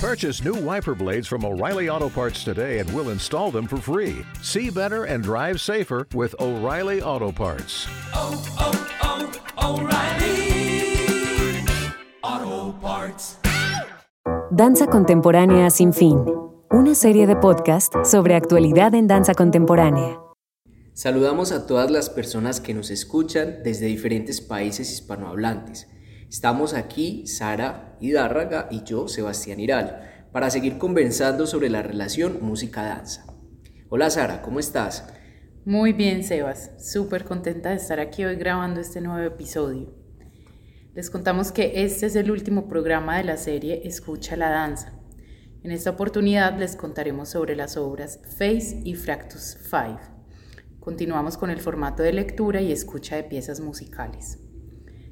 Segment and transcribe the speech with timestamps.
[0.00, 4.24] Purchase new wiper blades from O'Reilly Auto Parts today and we'll install them for free.
[4.40, 7.86] See better and drive safer with O'Reilly Auto Parts.
[8.14, 9.30] oh, oh,
[9.62, 10.56] O'Reilly
[12.22, 13.36] Auto Parts.
[14.50, 16.24] Danza Contemporánea sin fin.
[16.70, 20.18] Una serie de podcast sobre actualidad en danza contemporánea.
[20.94, 25.88] Saludamos a todas las personas que nos escuchan desde diferentes países hispanohablantes.
[26.30, 33.26] Estamos aquí, Sara Hidárraga y yo, Sebastián Iral, para seguir conversando sobre la relación música-danza.
[33.88, 35.12] Hola Sara, ¿cómo estás?
[35.64, 36.70] Muy bien, Sebas.
[36.78, 39.92] Súper contenta de estar aquí hoy grabando este nuevo episodio.
[40.94, 44.92] Les contamos que este es el último programa de la serie Escucha la Danza.
[45.64, 49.98] En esta oportunidad les contaremos sobre las obras Face y Fractus 5.
[50.78, 54.38] Continuamos con el formato de lectura y escucha de piezas musicales.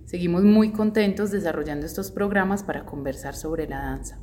[0.08, 4.18] Seguimos muy contentos desarrollando estos programas para conversar sobre la danza.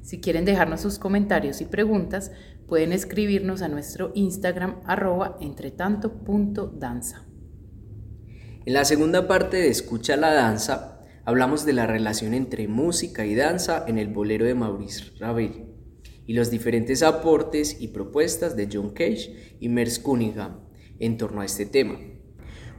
[0.00, 2.30] Si quieren dejarnos sus comentarios y preguntas,
[2.68, 7.26] pueden escribirnos a nuestro Instagram arroba entretanto.danza.
[8.64, 13.34] En la segunda parte de Escucha la Danza, hablamos de la relación entre música y
[13.34, 15.64] danza en el bolero de Maurice Ravel
[16.26, 20.60] y los diferentes aportes y propuestas de John Cage y Merce Cunningham
[21.00, 22.13] en torno a este tema.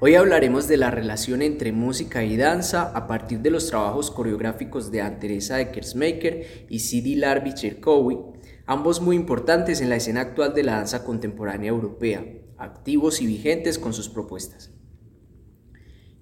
[0.01, 4.91] Hoy hablaremos de la relación entre música y danza a partir de los trabajos coreográficos
[4.91, 8.19] de Anne-Teresa de Kersmaker y Sidi Larbi Cherkowy,
[8.65, 12.25] ambos muy importantes en la escena actual de la danza contemporánea europea,
[12.57, 14.69] activos y vigentes con sus propuestas.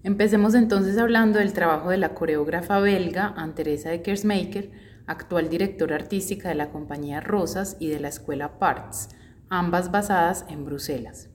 [0.03, 4.69] Empecemos entonces hablando del trabajo de la coreógrafa belga Anne-Teresa de Kersmaker,
[5.07, 9.09] actual directora artística de la compañía Rosas y de la escuela Parts,
[9.49, 11.32] ambas basadas en Bruselas.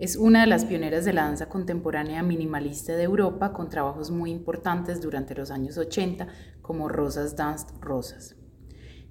[0.00, 4.30] Es una de las pioneras de la danza contemporánea minimalista de Europa con trabajos muy
[4.30, 6.26] importantes durante los años 80
[6.62, 8.34] como Rosas Danced Rosas.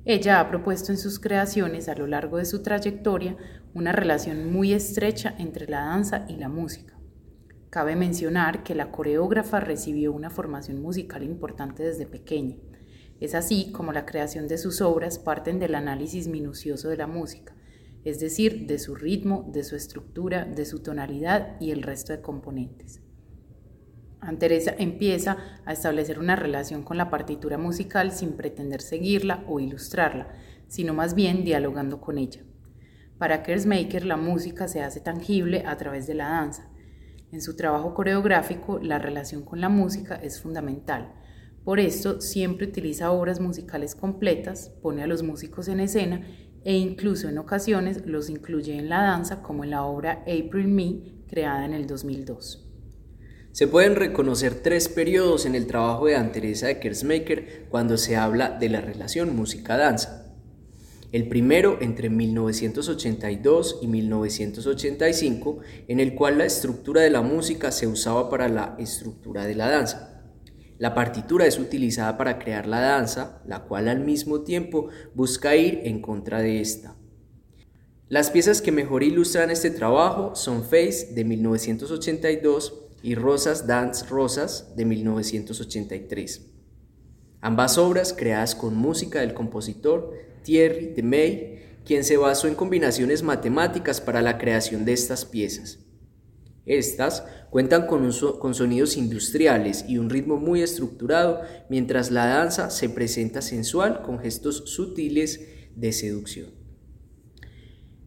[0.03, 3.37] Ella ha propuesto en sus creaciones a lo largo de su trayectoria
[3.75, 6.97] una relación muy estrecha entre la danza y la música.
[7.69, 12.55] Cabe mencionar que la coreógrafa recibió una formación musical importante desde pequeña.
[13.19, 17.53] Es así como la creación de sus obras parten del análisis minucioso de la música,
[18.03, 22.21] es decir, de su ritmo, de su estructura, de su tonalidad y el resto de
[22.21, 23.01] componentes.
[24.37, 30.29] Teresa empieza a establecer una relación con la partitura musical sin pretender seguirla o ilustrarla,
[30.67, 32.41] sino más bien dialogando con ella.
[33.17, 36.69] Para Kersmaker la música se hace tangible a través de la danza.
[37.31, 41.13] En su trabajo coreográfico, la relación con la música es fundamental.
[41.63, 46.21] Por esto, siempre utiliza obras musicales completas, pone a los músicos en escena
[46.63, 50.95] e incluso en ocasiones los incluye en la danza como en la obra April Me,
[51.27, 52.65] creada en el 2002.
[53.51, 58.51] Se pueden reconocer tres periodos en el trabajo de Anne-Teresa de Kersmaker cuando se habla
[58.51, 60.27] de la relación música-danza.
[61.11, 67.87] El primero entre 1982 y 1985, en el cual la estructura de la música se
[67.87, 70.18] usaba para la estructura de la danza.
[70.79, 75.81] La partitura es utilizada para crear la danza, la cual al mismo tiempo busca ir
[75.83, 76.95] en contra de esta.
[78.07, 84.73] Las piezas que mejor ilustran este trabajo son Face de 1982 y Rosas Dance Rosas
[84.77, 86.45] de 1983.
[87.41, 90.13] Ambas obras creadas con música del compositor
[90.43, 95.79] Thierry de May, quien se basó en combinaciones matemáticas para la creación de estas piezas.
[96.69, 103.41] Estas cuentan con, sonidos industriales y un ritmo muy estructurado, mientras la danza se presenta
[103.41, 105.41] sensual con gestos sutiles
[105.75, 106.51] de seducción.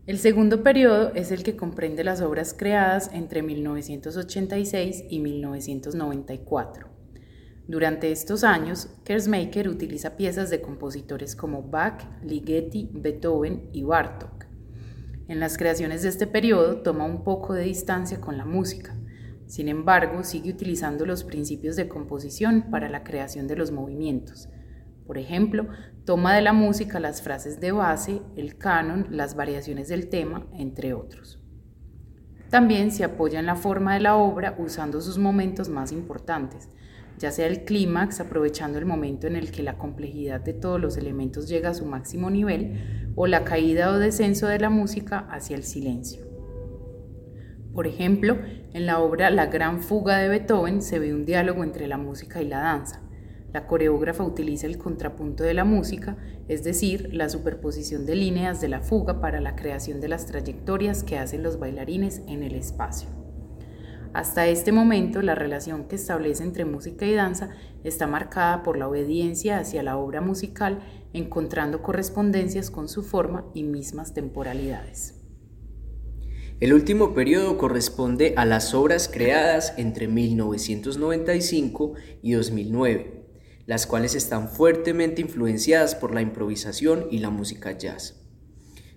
[0.07, 6.89] El segundo periodo es el que comprende las obras creadas entre 1986 y 1994.
[7.67, 14.42] Durante estos años, Kersmaker utiliza piezas de compositores como Bach, Ligeti, Beethoven y Bartók.
[15.29, 18.97] En las creaciones de este periodo toma un poco de distancia con la música.
[19.47, 24.49] Sin embargo, sigue utilizando los principios de composición para la creación de los movimientos.
[25.07, 25.69] Por ejemplo,
[26.05, 30.95] toma de la música las frases de base, el canon, las variaciones del tema, entre
[30.95, 31.39] otros.
[32.51, 36.69] También se apoya en la forma de la obra usando sus momentos más importantes,
[37.19, 40.97] ya sea el clímax, aprovechando el momento en el que la complejidad de todos los
[40.97, 45.57] elementos llega a su máximo nivel, o la caída o descenso de la música hacia
[45.57, 46.25] el silencio.
[47.75, 48.37] Por ejemplo,
[48.75, 52.43] en la obra La Gran Fuga de Beethoven se ve un diálogo entre la música
[52.43, 53.01] y la danza.
[53.53, 56.17] La coreógrafa utiliza el contrapunto de la música,
[56.49, 61.03] es decir, la superposición de líneas de la fuga para la creación de las trayectorias
[61.03, 63.22] que hacen los bailarines en el espacio.
[64.15, 67.51] Hasta este momento la relación que establece entre música y danza
[67.83, 70.81] está marcada por la obediencia hacia la obra musical,
[71.13, 75.19] encontrando correspondencias con su forma y mismas temporalidades.
[76.61, 83.27] El último periodo corresponde a las obras creadas entre 1995 y 2009,
[83.67, 88.23] las cuales están fuertemente influenciadas por la improvisación y la música jazz.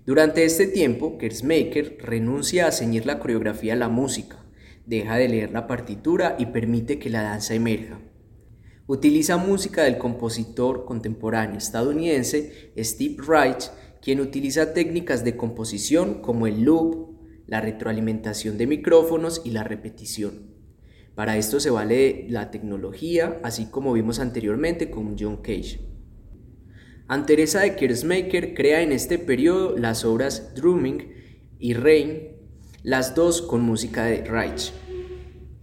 [0.05, 4.44] Durante este tiempo, Kersmaker renuncia a ceñir la coreografía a la música,
[4.85, 7.99] deja de leer la partitura y permite que la danza emerja.
[8.87, 13.71] Utiliza música del compositor contemporáneo estadounidense Steve Reich,
[14.01, 17.17] quien utiliza técnicas de composición como el loop,
[17.47, 20.53] la retroalimentación de micrófonos y la repetición.
[21.15, 25.79] Para esto se vale la tecnología, así como vimos anteriormente con John Cage.
[27.07, 31.13] Anteresa de Kersmaker crea en este periodo las obras Drumming
[31.57, 32.34] y Rain
[32.85, 34.71] las dos con música de Reich.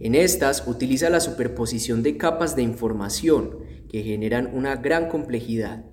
[0.01, 5.85] En estas utiliza la superposición de capas de información que generan una gran complejidad.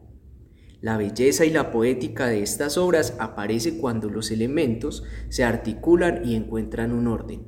[0.81, 6.35] La belleza y la poética de estas obras aparece cuando los elementos se articulan y
[6.35, 7.47] encuentran un orden.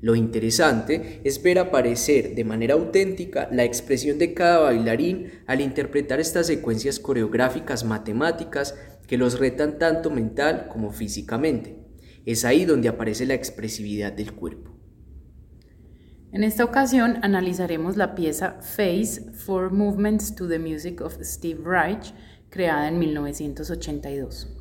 [0.00, 6.20] Lo interesante es ver aparecer de manera auténtica la expresión de cada bailarín al interpretar
[6.20, 8.78] estas secuencias coreográficas matemáticas
[9.08, 11.85] que los retan tanto mental como físicamente.
[12.26, 14.72] Es ahí donde aparece la expresividad del cuerpo.
[16.32, 22.12] En esta ocasión analizaremos la pieza Face Four Movements to the Music of Steve Reich,
[22.50, 24.56] creada en 1982.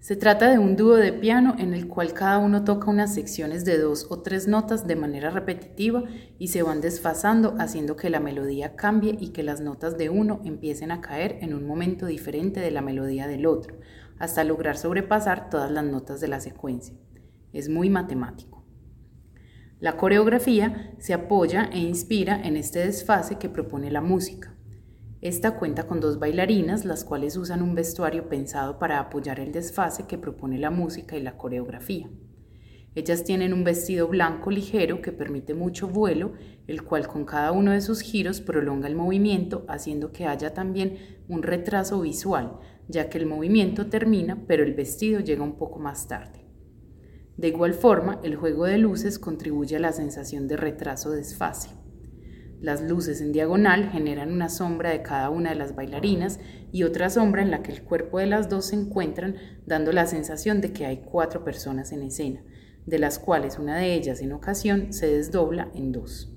[0.00, 3.64] Se trata de un dúo de piano en el cual cada uno toca unas secciones
[3.64, 6.04] de dos o tres notas de manera repetitiva
[6.38, 10.40] y se van desfasando haciendo que la melodía cambie y que las notas de uno
[10.44, 13.76] empiecen a caer en un momento diferente de la melodía del otro,
[14.18, 16.94] hasta lograr sobrepasar todas las notas de la secuencia.
[17.52, 18.64] Es muy matemático.
[19.80, 24.54] La coreografía se apoya e inspira en este desfase que propone la música.
[25.20, 30.06] Esta cuenta con dos bailarinas, las cuales usan un vestuario pensado para apoyar el desfase
[30.06, 32.08] que propone la música y la coreografía.
[32.94, 36.32] Ellas tienen un vestido blanco ligero que permite mucho vuelo,
[36.66, 40.98] el cual con cada uno de sus giros prolonga el movimiento, haciendo que haya también
[41.28, 46.08] un retraso visual, ya que el movimiento termina, pero el vestido llega un poco más
[46.08, 46.46] tarde.
[47.36, 51.70] De igual forma, el juego de luces contribuye a la sensación de retraso-desfase.
[52.60, 56.40] Las luces en diagonal generan una sombra de cada una de las bailarinas
[56.72, 60.06] y otra sombra en la que el cuerpo de las dos se encuentran, dando la
[60.06, 62.42] sensación de que hay cuatro personas en escena,
[62.86, 66.34] de las cuales una de ellas en ocasión se desdobla en dos.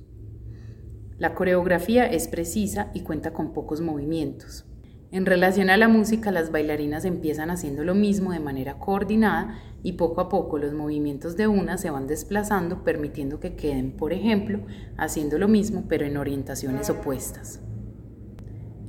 [1.17, 4.70] La coreografía es precisa y cuenta con pocos movimientos.
[5.13, 9.93] En relación a la música, las bailarinas empiezan haciendo lo mismo de manera coordinada y
[9.93, 14.61] poco a poco los movimientos de una se van desplazando, permitiendo que queden, por ejemplo,
[14.97, 17.59] haciendo lo mismo pero en orientaciones opuestas.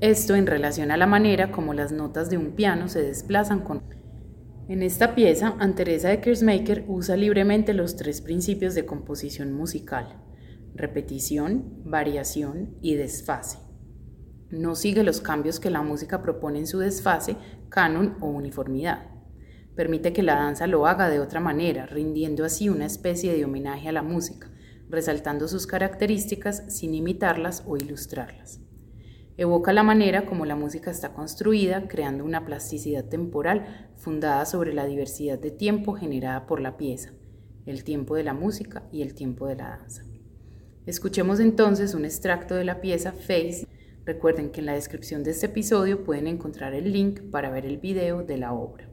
[0.01, 3.83] Esto en relación a la manera como las notas de un piano se desplazan con...
[4.69, 10.23] En esta pieza, Anteresa de Kersmaker usa libremente los tres principios de composición musical,
[10.73, 13.72] repetición, variación y desfase
[14.53, 17.37] no sigue los cambios que la música propone en su desfase,
[17.71, 19.07] canon o uniformidad.
[19.75, 23.89] Permite que la danza lo haga de otra manera, rindiendo así una especie de homenaje
[23.89, 24.51] a la música,
[24.91, 28.61] resaltando sus características sin imitarlas o ilustrarlas.
[29.39, 34.85] Evoca la manera como la música está construida, creando una plasticidad temporal fundada sobre la
[34.85, 37.13] diversidad de tiempo generada por la pieza,
[37.65, 40.05] el tiempo de la música y el tiempo de la danza.
[40.85, 43.67] Escuchemos entonces un extracto de la pieza Face
[44.05, 47.79] Recuerden que en la descripción de este episodio pueden encontrar el link para ver el
[47.79, 48.93] video de la obra.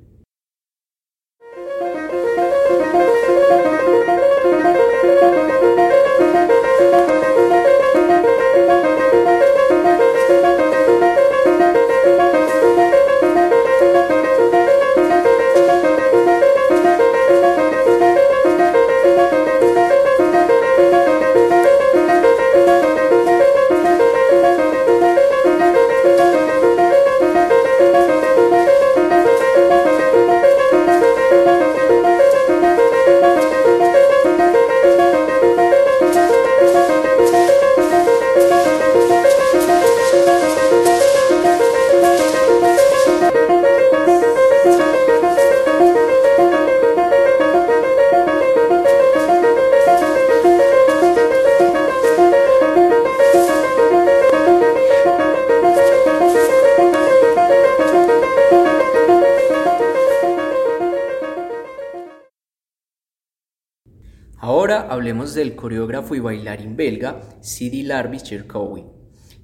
[65.27, 68.85] Del coreógrafo y bailarín belga Sidi Larbi Cherkaoui,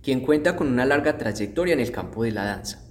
[0.01, 2.89] quien cuenta con una larga trayectoria en el campo de la danza.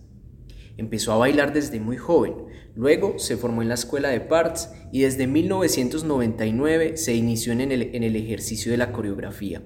[0.76, 2.34] Empezó a bailar desde muy joven,
[2.74, 7.94] luego se formó en la escuela de Parts y desde 1999 se inició en el,
[7.94, 9.62] en el ejercicio de la coreografía.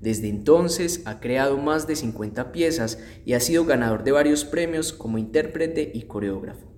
[0.00, 4.92] Desde entonces ha creado más de 50 piezas y ha sido ganador de varios premios
[4.92, 6.71] como intérprete y coreógrafo.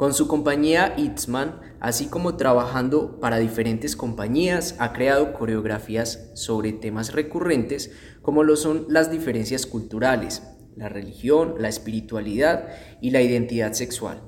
[0.00, 7.12] Con su compañía Itzman, así como trabajando para diferentes compañías, ha creado coreografías sobre temas
[7.12, 7.90] recurrentes
[8.22, 10.42] como lo son las diferencias culturales,
[10.74, 12.70] la religión, la espiritualidad
[13.02, 14.22] y la identidad sexual.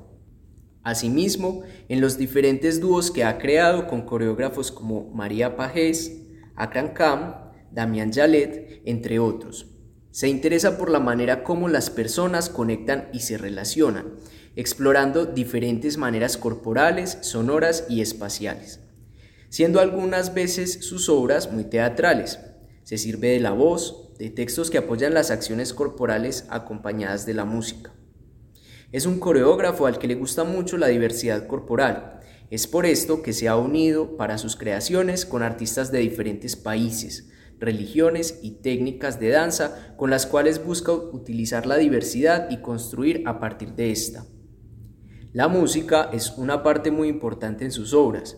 [0.83, 6.21] Asimismo, en los diferentes dúos que ha creado con coreógrafos como María Pajés,
[6.55, 9.72] Akran Kam, Damián Jalet, entre otros.
[10.13, 14.13] Se interesa por la manera como las personas conectan y se relacionan,
[14.57, 18.81] explorando diferentes maneras corporales, sonoras y espaciales,
[19.49, 22.41] siendo algunas veces sus obras muy teatrales.
[22.85, 27.47] Se sirve de la voz, de textos que apoyan las acciones corporales acompañadas de la
[27.47, 27.95] música.
[28.93, 32.21] Es un coreógrafo al que le gusta mucho la diversidad corporal.
[32.51, 37.31] Es por esto que se ha unido para sus creaciones con artistas de diferentes países,
[37.63, 43.39] religiones y técnicas de danza con las cuales busca utilizar la diversidad y construir a
[43.39, 44.27] partir de esta.
[45.33, 48.37] La música es una parte muy importante en sus obras.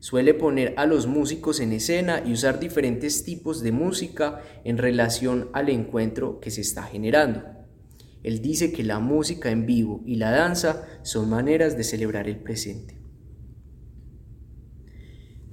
[0.00, 5.50] Suele poner a los músicos en escena y usar diferentes tipos de música en relación
[5.52, 7.44] al encuentro que se está generando.
[8.22, 12.38] Él dice que la música en vivo y la danza son maneras de celebrar el
[12.38, 13.01] presente.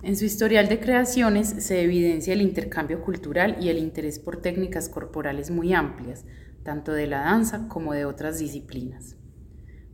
[0.01, 4.87] En su historial de creaciones se evidencia el intercambio cultural y el interés por técnicas
[4.87, 6.23] corporales muy amplias,
[6.63, 9.17] tanto de la danza como de otras disciplinas.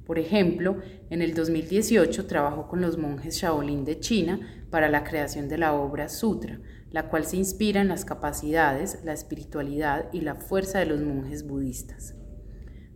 [0.06, 0.78] Por ejemplo,
[1.10, 5.74] en el 2018 trabajó con los monjes Shaolin de China para la creación de la
[5.74, 6.60] obra Sutra,
[6.92, 11.48] la cual se inspira en las capacidades, la espiritualidad y la fuerza de los monjes
[11.48, 12.14] budistas.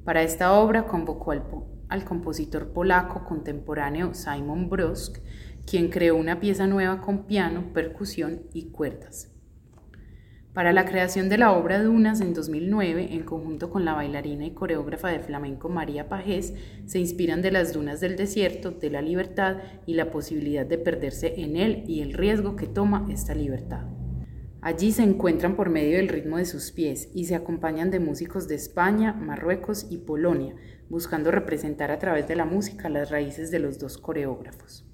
[0.05, 5.17] Para esta obra convocó al, compositor polaco contemporáneo Simon Brosk,
[5.69, 9.31] quien creó una pieza nueva con piano, percusión y cuerdas.
[10.51, 14.55] Para la creación de la obra Dunas en 2009, en conjunto con la bailarina y
[14.55, 16.55] coreógrafa de flamenco María Pajés,
[16.87, 21.39] se inspiran de las dunas del desierto, de la libertad y la posibilidad de perderse
[21.39, 23.85] en él y el riesgo que toma esta libertad.
[24.61, 28.47] Allí se encuentran por medio del ritmo de sus pies y se acompañan de músicos
[28.47, 30.55] de España, Marruecos y Polonia,
[30.89, 34.88] buscando representar a través de la música las raíces de los dos coreógrafos.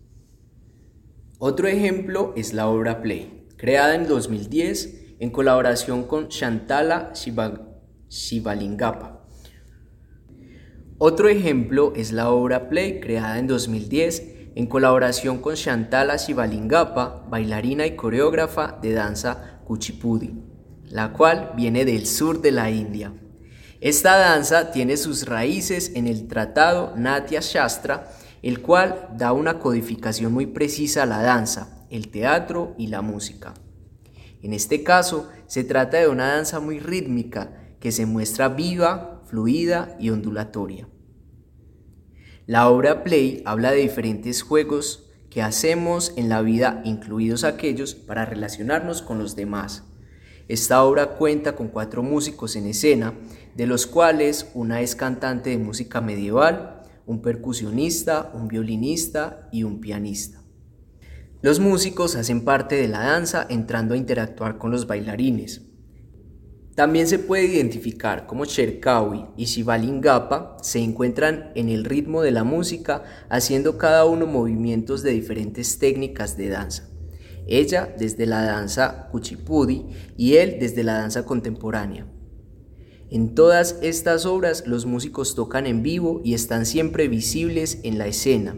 [1.37, 7.11] Otro ejemplo es la obra Play, creada en 2010 en colaboración con Shantala
[8.09, 9.27] Shivalingapa.
[10.97, 16.15] Otro ejemplo es la obra Play, creada en 2010 en colaboración con Shantala
[17.29, 20.41] bailarina y coreógrafa de danza Kuchipudi,
[20.85, 23.13] la cual viene del sur de la India.
[23.81, 28.07] Esta danza tiene sus raíces en el tratado Natya Shastra,
[28.45, 33.55] el cual da una codificación muy precisa a la danza, el teatro y la música.
[34.43, 39.97] En este caso, se trata de una danza muy rítmica que se muestra viva, fluida
[39.99, 40.87] y ondulatoria.
[42.45, 48.25] La obra Play habla de diferentes juegos que hacemos en la vida, incluidos aquellos para
[48.25, 49.85] relacionarnos con los demás.
[50.47, 53.15] Esta obra cuenta con cuatro músicos en escena,
[53.55, 56.74] de los cuales una es cantante de música medieval,
[57.05, 60.41] un percusionista, un violinista y un pianista.
[61.41, 65.61] Los músicos hacen parte de la danza entrando a interactuar con los bailarines.
[66.73, 72.43] También se puede identificar como Cherkawi y Shivalingapa se encuentran en el ritmo de la
[72.43, 76.89] música haciendo cada uno movimientos de diferentes técnicas de danza.
[77.47, 79.85] Ella desde la danza Kuchipudi
[80.17, 82.07] y él desde la danza contemporánea.
[83.15, 88.07] En todas estas obras los músicos tocan en vivo y están siempre visibles en la
[88.07, 88.57] escena,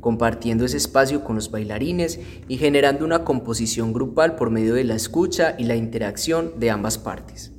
[0.00, 4.94] compartiendo ese espacio con los bailarines y generando una composición grupal por medio de la
[4.94, 7.52] escucha y la interacción de ambas partes.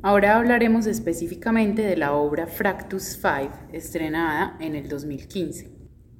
[0.00, 5.72] Ahora hablaremos específicamente de la obra Fractus 5, estrenada en el 2015.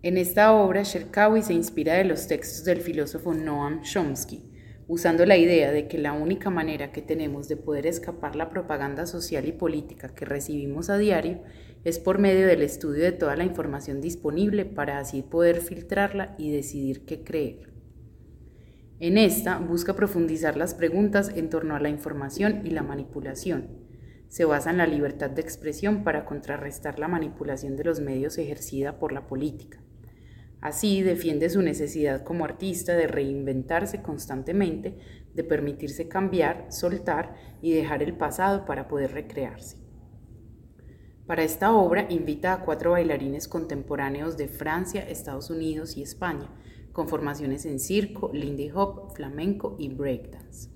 [0.02, 4.51] En esta obra, Sherkawi se inspira de los textos del filósofo Noam Chomsky,
[4.92, 9.06] usando la idea de que la única manera que tenemos de poder escapar la propaganda
[9.06, 11.40] social y política que recibimos a diario
[11.82, 16.50] es por medio del estudio de toda la información disponible para así poder filtrarla y
[16.52, 17.72] decidir qué creer.
[19.00, 23.68] En esta busca profundizar las preguntas en torno a la información y la manipulación.
[24.28, 28.98] Se basa en la libertad de expresión para contrarrestar la manipulación de los medios ejercida
[28.98, 29.81] por la política.
[30.62, 34.96] Así defiende su necesidad como artista de reinventarse constantemente,
[35.34, 39.76] de permitirse cambiar, soltar y dejar el pasado para poder recrearse.
[41.26, 46.48] Para esta obra invita a cuatro bailarines contemporáneos de Francia, Estados Unidos y España,
[46.92, 50.70] con formaciones en circo, lindy hop, flamenco y breakdance.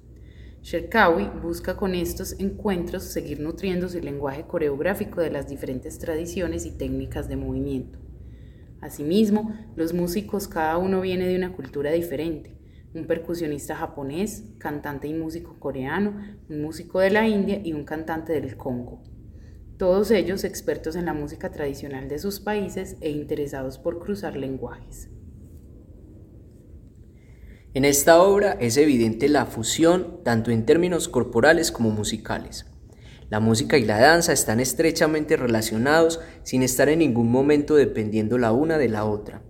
[0.63, 6.73] Sherkawi busca con estos encuentros seguir nutriéndose el lenguaje coreográfico de las diferentes tradiciones y
[6.73, 8.06] técnicas de movimiento.
[8.81, 12.57] Asimismo, los músicos cada uno viene de una cultura diferente.
[12.95, 16.15] Un percusionista japonés, cantante y músico coreano,
[16.49, 19.03] un músico de la India y un cantante del Congo.
[19.79, 25.11] Todos ellos expertos en la música tradicional de sus países e interesados por cruzar lenguajes.
[27.75, 32.65] En esta obra es evidente la fusión tanto en términos corporales como musicales.
[33.29, 38.53] La música y la danza están estrechamente relacionados sin estar en ningún momento dependiendo la
[38.53, 39.43] una de la otra.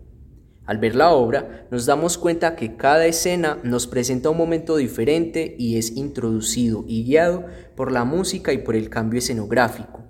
[0.65, 5.55] Al ver la obra, nos damos cuenta que cada escena nos presenta un momento diferente
[5.59, 7.45] y es introducido y guiado
[7.77, 10.05] por la música y por el cambio escenográfico.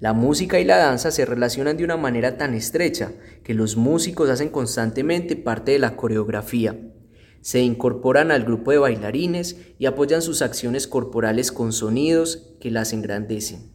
[0.00, 3.12] La música y la danza se relacionan de una manera tan estrecha
[3.44, 6.76] que los músicos hacen constantemente parte de la coreografía
[7.46, 12.92] se incorporan al grupo de bailarines y apoyan sus acciones corporales con sonidos que las
[12.92, 13.70] engrandecen.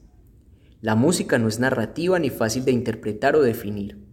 [0.81, 4.05] La música no es narrativa ni fácil de interpretar o definir.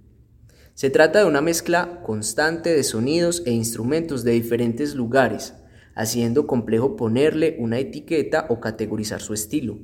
[0.74, 5.54] Se trata de una mezcla constante de sonidos e instrumentos de diferentes lugares,
[5.96, 9.80] haciendo complejo ponerle una etiqueta o categorizar su estilo.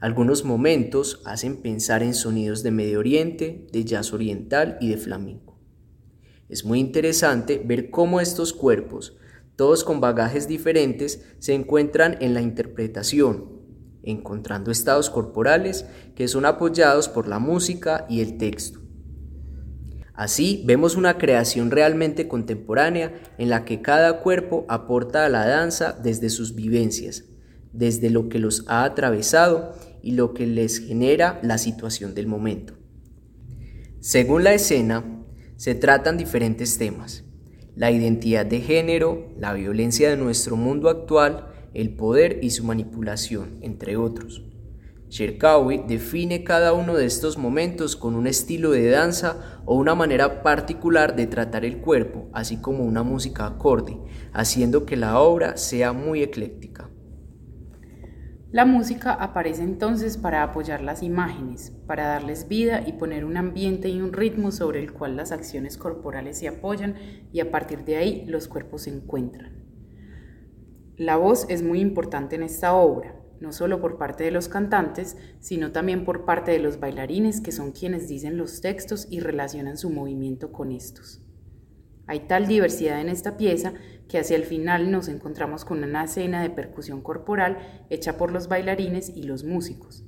[0.00, 5.51] Algunos momentos hacen pensar en sonidos de Medio Oriente, de jazz oriental y de flamenco.
[6.52, 9.16] Es muy interesante ver cómo estos cuerpos,
[9.56, 13.62] todos con bagajes diferentes, se encuentran en la interpretación,
[14.02, 18.80] encontrando estados corporales que son apoyados por la música y el texto.
[20.12, 25.98] Así vemos una creación realmente contemporánea en la que cada cuerpo aporta a la danza
[26.02, 27.24] desde sus vivencias,
[27.72, 32.74] desde lo que los ha atravesado y lo que les genera la situación del momento.
[34.00, 35.21] Según la escena,
[35.62, 37.22] se tratan diferentes temas.
[37.76, 43.58] La identidad de género, la violencia de nuestro mundo actual, el poder y su manipulación,
[43.60, 44.42] entre otros.
[45.08, 50.42] Sherkawi define cada uno de estos momentos con un estilo de danza o una manera
[50.42, 54.00] particular de tratar el cuerpo, así como una música acorde,
[54.32, 56.91] haciendo que la obra sea muy ecléctica.
[58.52, 63.88] La música aparece entonces para apoyar las imágenes, para darles vida y poner un ambiente
[63.88, 66.96] y un ritmo sobre el cual las acciones corporales se apoyan
[67.32, 69.64] y a partir de ahí los cuerpos se encuentran.
[70.98, 75.16] La voz es muy importante en esta obra, no solo por parte de los cantantes,
[75.40, 79.78] sino también por parte de los bailarines que son quienes dicen los textos y relacionan
[79.78, 81.21] su movimiento con estos.
[82.06, 83.74] Hay tal diversidad en esta pieza
[84.08, 87.58] que hacia el final nos encontramos con una escena de percusión corporal
[87.90, 90.04] hecha por los bailarines y los músicos.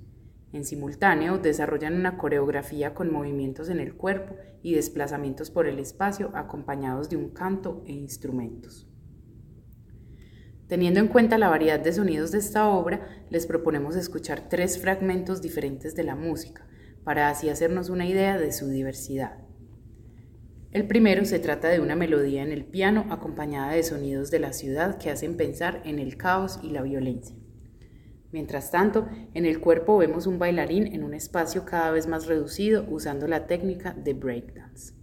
[0.53, 6.31] En simultáneo desarrollan una coreografía con movimientos en el cuerpo y desplazamientos por el espacio
[6.35, 8.89] acompañados de un canto e instrumentos.
[10.69, 15.43] Teniendo en cuenta la variedad de sonidos de esta obra, les proponemos escuchar tres fragmentos
[15.43, 16.67] diferentes de la música,
[17.05, 19.44] para así hacernos una idea de su diversidad.
[20.75, 24.53] El primero se trata de una melodía en el piano acompañada de sonidos de la
[24.53, 27.37] ciudad que hacen pensar en el caos y la violencia.
[28.33, 32.85] Mientras tanto, en el cuerpo vemos un bailarín en un espacio cada vez más reducido
[32.89, 34.95] usando la técnica de breakdance.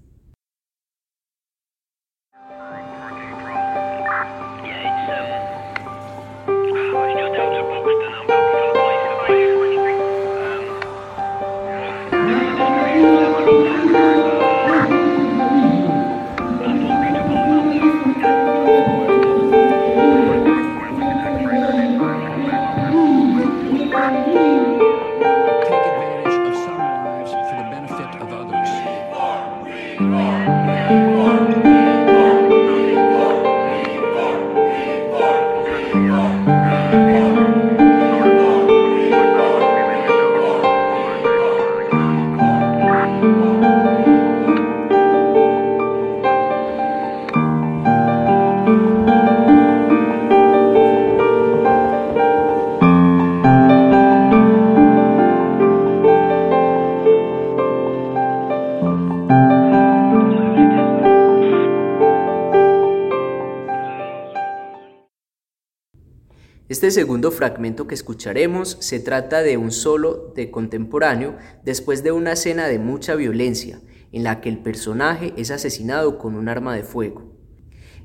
[66.82, 72.32] Este segundo fragmento que escucharemos se trata de un solo de contemporáneo después de una
[72.32, 73.80] escena de mucha violencia,
[74.12, 77.36] en la que el personaje es asesinado con un arma de fuego.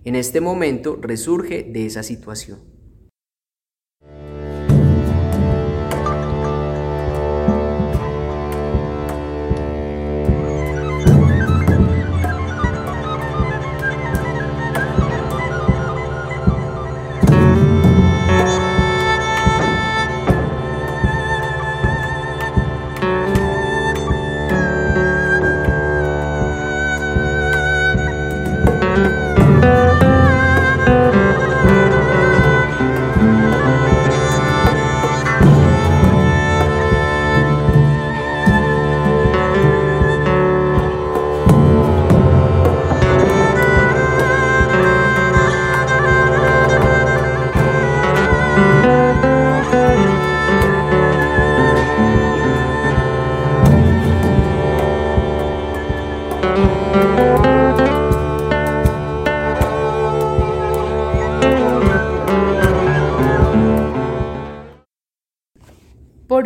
[0.05, 2.76] En este momento resurge de esa situación.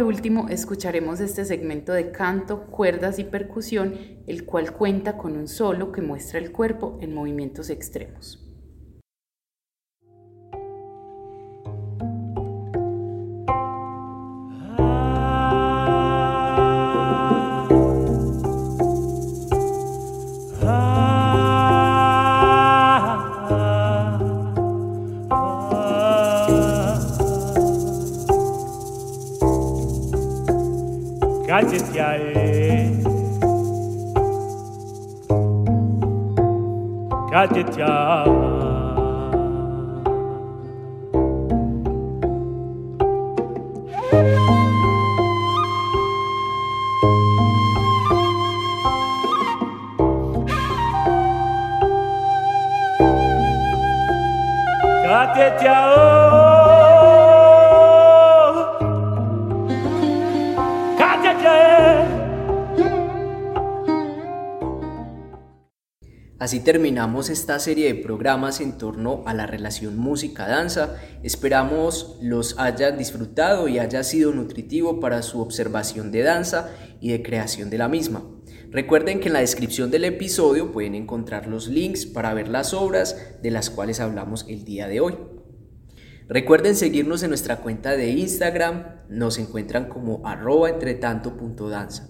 [0.00, 5.46] Por último, escucharemos este segmento de canto, cuerdas y percusión, el cual cuenta con un
[5.46, 8.49] solo que muestra el cuerpo en movimientos extremos.
[31.60, 32.08] Aditya.
[37.32, 38.49] Aditya.
[66.50, 70.96] Así terminamos esta serie de programas en torno a la relación música-danza.
[71.22, 77.22] Esperamos los hayan disfrutado y haya sido nutritivo para su observación de danza y de
[77.22, 78.28] creación de la misma.
[78.68, 83.16] Recuerden que en la descripción del episodio pueden encontrar los links para ver las obras
[83.40, 85.18] de las cuales hablamos el día de hoy.
[86.26, 92.09] Recuerden seguirnos en nuestra cuenta de Instagram, nos encuentran como arroba entretanto.danza.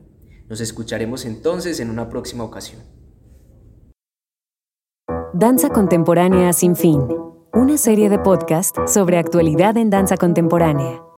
[0.49, 2.81] Nos escucharemos entonces en una próxima ocasión.
[5.33, 7.01] Danza Contemporánea sin fin,
[7.53, 11.05] una serie de podcasts sobre actualidad en danza contemporánea.